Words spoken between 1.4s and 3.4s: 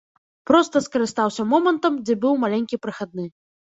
момантам, дзе быў маленькі прахадны.